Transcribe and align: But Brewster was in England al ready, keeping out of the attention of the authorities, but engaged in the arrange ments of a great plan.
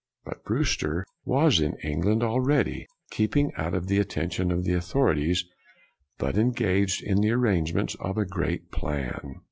But 0.25 0.43
Brewster 0.43 1.05
was 1.25 1.59
in 1.59 1.75
England 1.83 2.23
al 2.23 2.39
ready, 2.39 2.87
keeping 3.11 3.51
out 3.55 3.75
of 3.75 3.85
the 3.85 3.99
attention 3.99 4.51
of 4.51 4.63
the 4.63 4.73
authorities, 4.73 5.45
but 6.17 6.39
engaged 6.39 7.03
in 7.03 7.21
the 7.21 7.29
arrange 7.33 7.75
ments 7.75 7.93
of 7.99 8.17
a 8.17 8.25
great 8.25 8.71
plan. 8.71 9.35